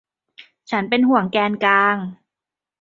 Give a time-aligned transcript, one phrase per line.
[0.69, 1.97] ฉันเป็นห่วงแกนกลาง